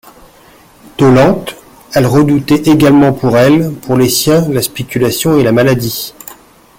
[0.97, 1.55] Dolente,
[1.93, 6.15] elle redoutait également pour elle, pour les siens, la spéculation et la maladie.